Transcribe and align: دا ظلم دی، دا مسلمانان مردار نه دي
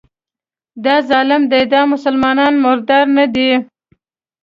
دا 0.83 0.95
ظلم 1.09 1.41
دی، 1.51 1.61
دا 1.73 1.81
مسلمانان 1.93 2.53
مردار 2.65 3.05
نه 3.17 3.25
دي 3.35 3.51